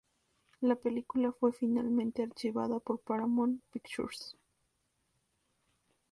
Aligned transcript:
La 0.61 0.75
película 0.75 1.31
fue 1.31 1.53
finalmente 1.53 2.23
archivada 2.23 2.79
por 2.79 3.01
Paramount 3.01 3.61
Pictures. 3.71 4.35